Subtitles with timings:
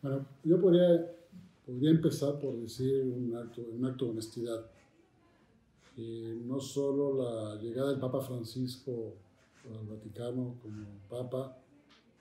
[0.00, 1.12] Bueno, yo podría,
[1.66, 4.70] podría empezar por decir un acto, de honestidad.
[5.96, 9.14] no solo la llegada del Papa Francisco
[9.64, 11.58] al Vaticano como Papa,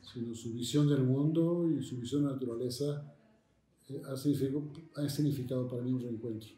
[0.02, 3.14] sino su visión del mundo y su visión de la naturaleza
[3.90, 6.50] eh, ha, significado, ha significado para mí un reencuentro.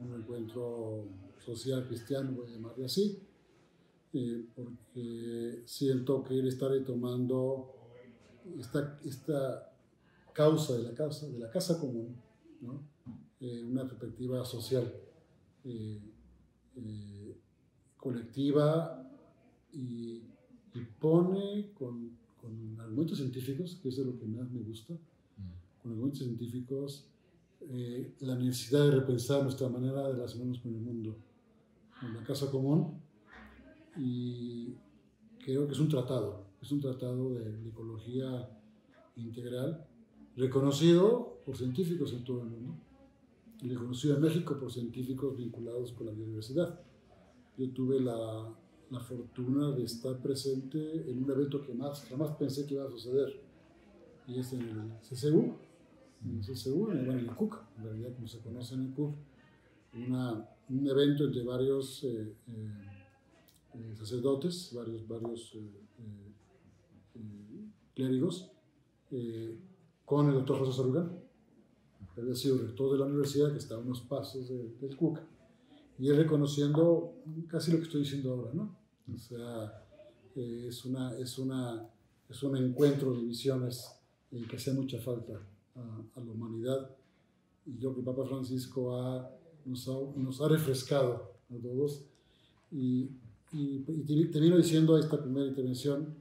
[0.00, 1.04] Un reencuentro
[1.44, 3.18] social cristiano, voy a llamarle así,
[4.12, 7.72] eh, porque siento que él está retomando
[8.58, 9.75] esta, esta
[10.36, 12.14] causa de la casa, de la casa común,
[12.60, 12.82] ¿no?
[13.40, 14.92] Eh, una perspectiva social,
[17.96, 19.02] colectiva
[19.72, 20.22] y,
[20.74, 25.82] y pone con, con, argumentos científicos, que es lo que más me gusta, mm.
[25.82, 27.06] con argumentos científicos,
[27.68, 31.16] eh, la necesidad de repensar nuestra manera de relacionarnos con el mundo,
[32.02, 33.00] en la casa común,
[33.96, 34.74] y
[35.42, 38.48] creo que es un tratado, es un tratado de, ecología
[39.16, 39.85] integral,
[40.36, 42.76] reconocido por científicos en todo el mundo,
[43.62, 46.78] y reconocido en México por científicos vinculados con la biodiversidad.
[47.56, 48.54] Yo tuve la,
[48.90, 52.90] la fortuna de estar presente en un evento que más, jamás pensé que iba a
[52.90, 53.40] suceder.
[54.26, 55.56] Y es en el CCU,
[56.24, 59.14] en el CCU, en el, CUC, en realidad como se conoce en el CUC,
[60.68, 62.70] un evento entre varios eh, eh,
[63.74, 65.56] eh, sacerdotes, varios, varios
[67.94, 68.50] clérigos,
[70.06, 71.12] con el doctor José Sarugán,
[72.14, 75.20] que había sido rector de la universidad, que está a unos pasos del CUC
[75.98, 77.14] y es reconociendo
[77.48, 78.76] casi lo que estoy diciendo ahora, ¿no?
[79.12, 79.82] O sea,
[80.34, 81.88] eh, es, una, es, una,
[82.28, 83.92] es un encuentro de visiones
[84.30, 85.40] eh, que hace mucha falta
[85.74, 86.90] a, la humanidad.
[87.64, 89.30] Y yo que Papa Francisco ha,
[89.64, 92.04] nos, ha, nos, ha, refrescado a todos.
[92.70, 93.10] Y,
[93.52, 96.14] y, y termino diciendo esta primera intervención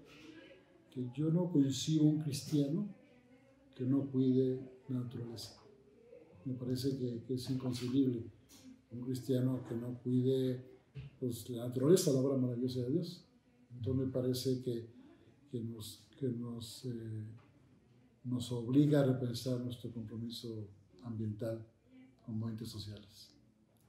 [0.89, 2.87] que yo no coincido un cristiano
[3.75, 4.59] que no cuide
[4.89, 5.61] la naturaleza.
[6.45, 8.23] Me parece que, que es inconcebible
[8.91, 10.63] un cristiano que no cuide
[11.19, 13.25] pues, la naturaleza, la obra maravillosa de Dios.
[13.75, 14.89] Entonces me parece que,
[15.51, 17.23] que nos, que nos, eh,
[18.23, 20.67] nos obliga a repensar nuestro compromiso
[21.03, 21.65] ambiental
[22.25, 23.31] como entes sociales.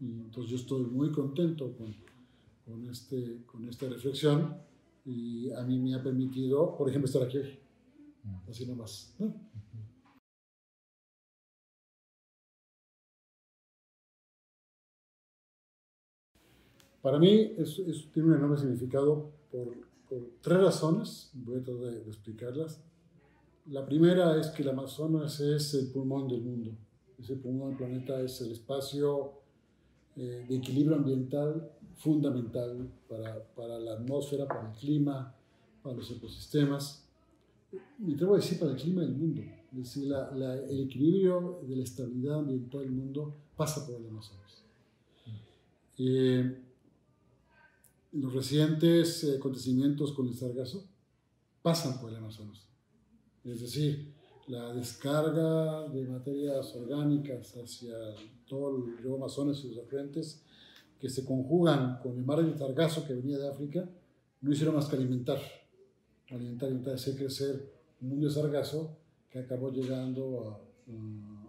[0.00, 1.94] Y entonces yo estoy muy contento con,
[2.64, 4.56] con, este, con esta reflexión
[5.04, 7.58] y a mí me ha permitido, por ejemplo, estar aquí hoy.
[8.48, 9.14] Así nomás.
[9.18, 9.34] ¿no?
[17.06, 19.86] Para mí eso, tiene un enorme significado por,
[20.40, 22.82] tres razones, voy a tratar de, explicarlas.
[23.66, 26.72] La primera es que el Amazonas es el pulmón del mundo,
[27.16, 29.34] ese el pulmón del planeta, es el espacio
[30.16, 35.32] eh, de equilibrio ambiental fundamental para, para, la atmósfera, para el clima,
[35.84, 37.05] para los ecosistemas.
[37.98, 39.42] Me atrevo a decir para el clima del mundo.
[39.72, 44.64] Es decir, el equilibrio de la estabilidad ambiental del mundo pasa por el Amazonas.
[45.98, 46.62] Eh,
[48.12, 50.84] los recientes eh, acontecimientos con el sargazo
[51.62, 52.66] pasan por el Amazonas.
[53.44, 54.12] Es decir,
[54.46, 57.94] la descarga de materias orgánicas hacia
[58.46, 60.42] todo el río Amazonas y sus afluentes
[61.00, 63.88] que se conjugan con el mar del sargazo que venía de África,
[64.40, 65.38] no hicieron más que alimentar,
[66.30, 68.96] alimentar y hacer crecer un mundo de sargazo
[69.30, 70.62] que acabó llegando a,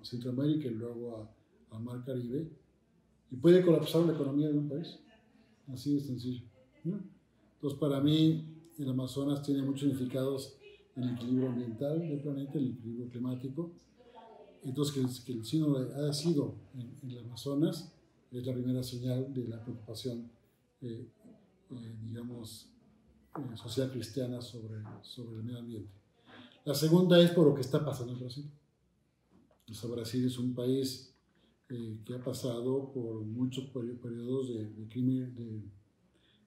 [0.03, 1.29] Centroamérica y luego
[1.69, 2.49] al Mar Caribe
[3.29, 4.99] y puede colapsar la economía de un país.
[5.67, 6.43] Así de sencillo.
[6.83, 8.45] Entonces, para mí,
[8.79, 10.57] el Amazonas tiene muchos significados
[10.95, 13.71] en el equilibrio ambiental del planeta, el equilibrio climático.
[14.63, 17.93] Entonces, que, el signo ha sido en, el Amazonas
[18.31, 20.29] es la primera señal de la preocupación,
[20.81, 21.07] eh,
[21.71, 22.69] eh, digamos,
[23.55, 25.91] social cristiana sobre, sobre el medio ambiente.
[26.65, 28.45] La segunda es por lo que está pasando en Brasil.
[29.89, 31.13] Brasil es un país
[31.67, 35.61] que ha pasado por muchos periodos de, de crimen, de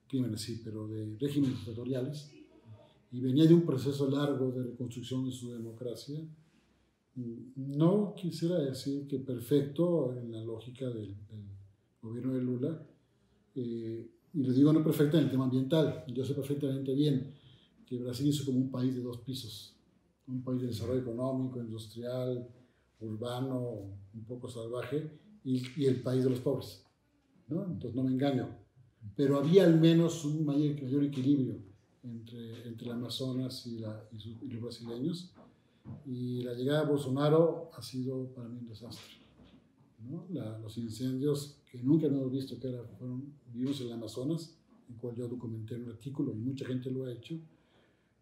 [0.07, 2.31] crímenes sí, pero de regímenes dictatoriales,
[3.11, 6.19] y venía de un proceso largo de reconstrucción de su democracia.
[7.55, 11.15] No quisiera decir que perfecto en la lógica del,
[12.01, 12.83] gobierno de Lula,
[13.55, 17.33] eh, y lo digo no perfecta en el tema ambiental, yo sé perfectamente bien
[17.85, 19.75] que Brasil es como un país de dos pisos,
[20.27, 22.47] un país de desarrollo económico, industrial,
[23.01, 23.61] urbano,
[24.13, 26.85] un poco salvaje, y, y el país de los pobres.
[27.49, 27.65] ¿no?
[27.65, 28.61] Entonces no me engaño
[29.15, 31.55] pero había al menos un mayor, mayor equilibrio
[32.03, 35.33] entre, entre el Amazonas y, la, y, los brasileños.
[36.05, 39.20] Y la llegada de Bolsonaro ha sido para mí un desastre.
[40.09, 40.27] ¿No?
[40.61, 44.57] los incendios que nunca hemos visto que era, fueron vivos en el Amazonas,
[44.89, 47.39] en cual yo documenté un artículo y mucha gente lo ha hecho,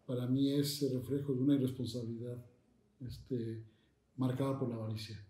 [0.06, 2.44] para mí es el reflejo de una irresponsabilidad
[3.00, 3.62] este,
[4.16, 5.24] marcada por la avaricia,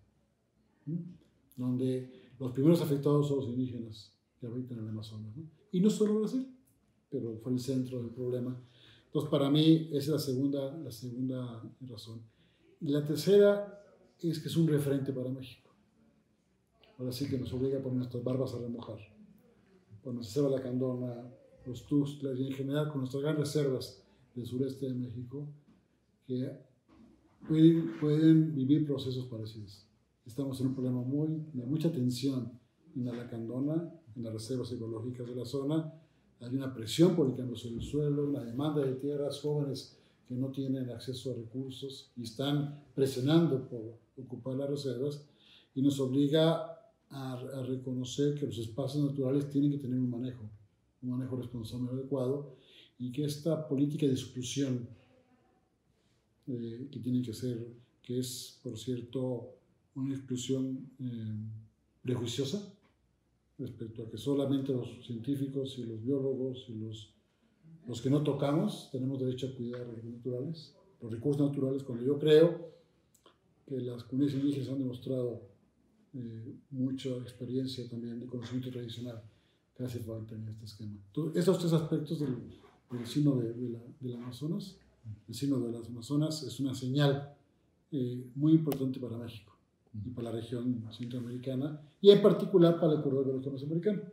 [1.56, 5.34] donde los primeros afectados son los indígenas que habitan en el Amazonas.
[5.70, 6.46] Y no solo Brasil,
[7.10, 8.58] pero fue el centro del problema.
[9.06, 12.22] Entonces, para mí, esa es la segunda, la segunda razón.
[12.80, 13.84] Y la tercera
[14.18, 15.69] es que es un referente para México.
[17.00, 18.98] Ahora sí que nos obliga a poner nuestras barbas a remojar.
[20.02, 21.32] Cuando se ceba la candona,
[21.64, 24.04] los tuxtlas y en general con nuestras grandes reservas
[24.34, 25.48] del sureste de México,
[26.26, 26.58] que
[27.48, 29.86] pueden, pueden vivir procesos parecidos.
[30.26, 32.60] Estamos en un problema muy, de mucha tensión
[32.94, 35.94] en la lacandona, en las reservas ecológicas de la zona.
[36.40, 40.34] Hay una presión por el cambio sobre el suelo, una demanda de tierras, jóvenes que
[40.34, 45.26] no tienen acceso a recursos y están presionando por ocupar las reservas
[45.74, 46.76] y nos obliga
[47.10, 50.48] a, a reconocer que los espacios naturales tienen que tener un manejo,
[51.02, 52.54] un manejo responsable adecuado
[52.98, 54.88] y que esta política de exclusión
[56.46, 57.64] eh, que tiene que ser,
[58.02, 59.54] que es, por cierto,
[59.94, 61.34] una exclusión eh,
[62.02, 62.74] prejuiciosa
[63.58, 67.14] respecto a que solamente los científicos y los biólogos y los,
[67.86, 72.18] los que no tocamos tenemos derecho a cuidar los naturales, los recursos naturales, cuando yo
[72.18, 72.70] creo
[73.66, 75.42] que las comunidades indígenas han demostrado
[76.14, 79.22] eh, mucha experiencia también de conocimiento tradicional
[79.78, 80.92] hace falta en este esquema.
[81.06, 82.36] Entonces, esos tres aspectos del,
[82.90, 84.76] del signo de, de, la, del Amazonas
[85.28, 87.34] el signo de las Amazonas es una señal
[87.92, 89.52] eh, muy importante para México
[90.04, 94.04] y para la región centroamericana y en particular para el corredor de americanos.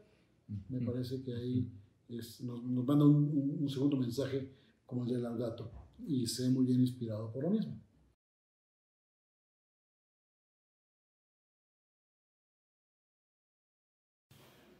[0.70, 1.68] Me parece que ahí
[2.10, 4.48] es, nos, nos, manda un, un, segundo mensaje
[4.86, 5.70] como el de Laudato
[6.08, 7.78] y sé muy bien inspirado por lo mismo.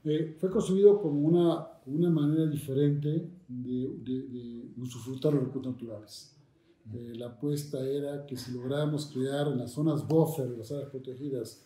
[0.10, 6.34] Eh, fue construido como una, una manera diferente de, de, de usufructar los recursos naturales.
[6.94, 10.90] Eh, la apuesta era que si lográbamos crear en las zonas buffer de las áreas
[10.90, 11.66] protegidas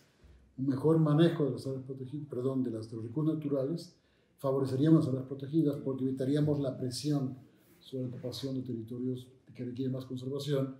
[0.58, 3.96] un mejor manejo de las áreas protegidas, perdón, de, las, de los recursos naturales,
[4.38, 7.38] favoreceríamos a las protegidas porque evitaríamos la presión
[7.78, 10.74] sobre la ocupación de territorios que requieren más conservación,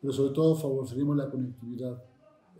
[0.00, 2.02] pero sobre todo favoreceríamos la conectividad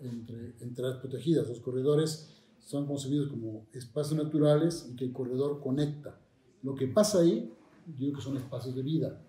[0.01, 1.49] entre, entre las protegidas.
[1.49, 2.31] Los corredores
[2.65, 6.19] son concebidos como espacios naturales y que el corredor conecta.
[6.63, 7.53] Lo que pasa ahí,
[7.87, 9.21] yo digo que son espacios de vida.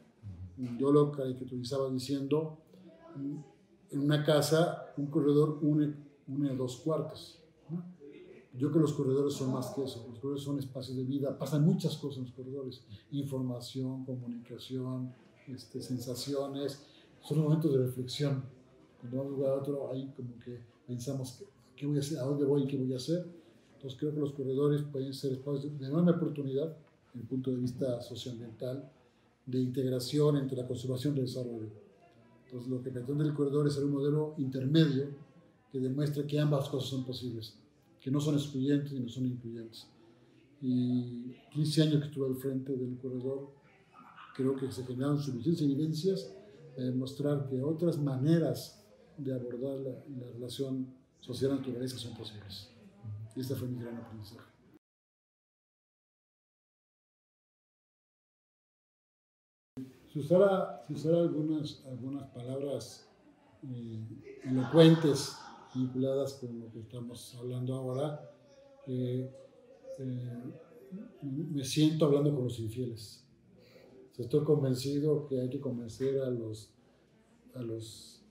[0.80, 2.60] Yo lo caricaturizaba diciendo,
[3.92, 5.94] en una casa, un corredor une,
[6.28, 7.42] une dos cuartos.
[8.54, 10.06] Yo creo que los corredores son más que eso.
[10.08, 11.38] Los corredores son espacios de vida.
[11.38, 12.86] Pasan muchas cosas en los corredores.
[13.12, 15.14] Información, comunicación,
[15.48, 16.86] este, sensaciones.
[17.20, 18.46] Son momentos de reflexión.
[19.02, 22.18] Cuando vamos un lugar a otro, ahí como que pensamos que qué voy a hacer,
[22.19, 23.25] a dónde voy y qué voy a hacer.
[23.75, 26.75] Entonces creo que los corredores pueden ser espacios de enorme oportunidad
[27.07, 28.92] desde el punto de vista socioambiental,
[29.45, 31.69] de integración entre la conservación y el desarrollo.
[32.45, 35.07] Entonces lo que pretende el corredor es ser un modelo intermedio
[35.72, 37.54] que demuestre que ambas cosas son posibles,
[38.00, 39.88] que no son excluyentes y no son incluyentes.
[40.62, 43.50] Y 15 años que estuve al frente del corredor,
[44.36, 46.34] creo que se generaron suficientes evidencias
[46.74, 48.84] para demostrar que otras maneras
[49.17, 50.88] de abordar la, la relación
[51.25, 52.70] social naturaleza son posibles.
[53.36, 54.46] Y este fue mi gran aprendizaje.
[60.08, 63.10] Si usara, si usara algunas, algunas palabras
[63.63, 65.36] eh, elocuentes
[65.74, 68.32] vinculadas con lo que estamos hablando ahora,
[68.88, 69.29] eh,
[69.98, 70.53] eh,
[71.24, 73.25] me siento hablando con los infieles.
[74.15, 76.72] Estoy convencido que hay que convencer a los,
[77.55, 78.25] a los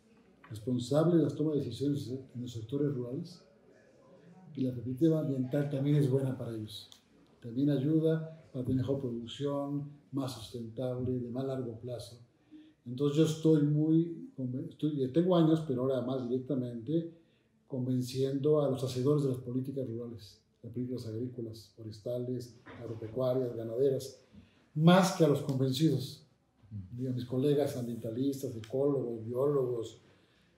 [0.50, 3.42] responsables de las tomas de decisiones en los sectores rurales
[4.54, 6.88] y la perspectiva ambiental también es buena para ellos.
[7.40, 12.18] También ayuda para tener mejor producción, más sustentable, de más largo plazo.
[12.86, 14.30] Entonces yo estoy muy,
[14.70, 17.12] estoy, tengo años, pero ahora más directamente,
[17.66, 24.20] convenciendo a los hacedores de las políticas rurales, las políticas agrícolas, forestales, agropecuarias, ganaderas,
[24.74, 26.26] más que a los convencidos.
[26.92, 30.00] Digo, mis colegas ambientalistas, ecólogos, biólogos,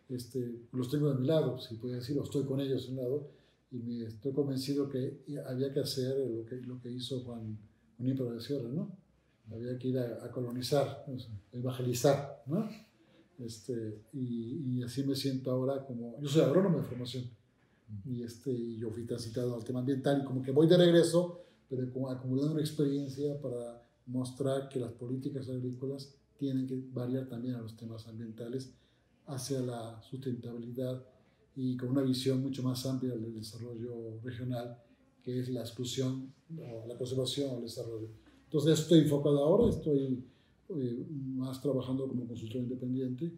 [0.08, 3.30] este, los tengo de mi lado, si puedo decirlo, estoy con ellos a un lado,
[3.70, 7.58] y me estoy convencido que había que hacer lo que, lo que hizo Juan
[7.98, 8.96] Unípero de Sierra, ¿no?
[9.50, 12.68] Había que ir a, a colonizar, a evangelizar, ¿no?
[13.38, 17.24] Este, y, y, así me siento ahora como, yo soy agrónomo de formación,
[18.04, 21.40] y, este, y yo fui transitado al tema ambiental, y como que voy de regreso,
[21.68, 27.56] pero como acumulando una experiencia para mostrar que las políticas agrícolas tienen que variar también
[27.56, 28.72] a los temas ambientales
[29.26, 31.02] hacia la sustentabilidad
[31.54, 34.78] y con una visión mucho más amplia del desarrollo regional,
[35.22, 38.08] que es la exclusión, o la conservación o el desarrollo.
[38.44, 40.22] Entonces estoy enfocado ahora, estoy
[40.68, 43.32] eh, más trabajando como consultor independiente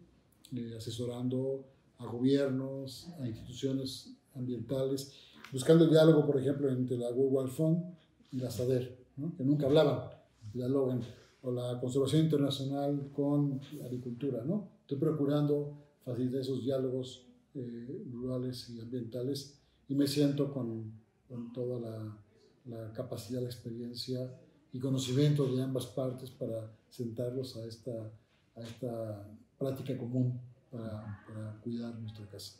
[0.55, 1.63] eh, asesorando
[1.99, 5.11] a gobiernos, a instituciones ambientales,
[5.51, 7.83] buscando el diálogo, por ejemplo, entre la World Fund
[8.31, 8.97] y la SADER,
[9.37, 10.09] que nunca hablaban,
[10.51, 11.01] dialogan,
[11.43, 14.43] o la conservación internacional con la agricultura.
[14.43, 14.78] ¿no?
[14.89, 20.91] Estoy procurando facilitar esos diálogos eh, rurales y ambientales y me siento con,
[21.27, 21.79] con toda
[22.65, 24.35] la, capacidad, la experiencia
[24.73, 27.91] y conocimiento de ambas partes para sentarlos a esta,
[28.55, 29.29] a esta
[29.59, 30.41] práctica común
[30.71, 32.57] para cuidar nuestra casa.